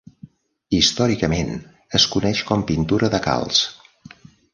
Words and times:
Històricament, 0.77 1.51
es 1.99 2.07
coneix 2.15 2.41
com 2.47 2.63
pintura 2.71 3.11
de 3.17 3.21
calç. 3.27 3.61